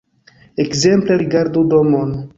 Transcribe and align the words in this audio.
Ekzemple 0.63 1.19
rigardu 1.23 1.65
domon. 1.75 2.21